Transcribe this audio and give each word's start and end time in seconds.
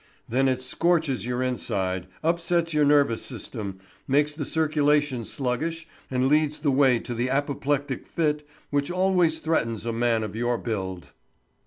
"Then 0.27 0.47
it 0.47 0.63
scorches 0.63 1.27
your 1.27 1.43
inside, 1.43 2.07
upsets 2.23 2.73
your 2.73 2.85
nervous 2.85 3.21
system, 3.21 3.77
makes 4.07 4.33
the 4.33 4.45
circulation 4.45 5.23
sluggish, 5.25 5.87
and 6.09 6.27
leads 6.27 6.57
the 6.57 6.71
way 6.71 6.97
to 6.97 7.13
the 7.13 7.29
apoplectic 7.29 8.07
fit 8.07 8.43
which 8.71 8.89
always 8.89 9.37
threatens 9.37 9.85
a 9.85 9.93
man 9.93 10.23
of 10.23 10.35
your 10.35 10.57
build." 10.57 11.11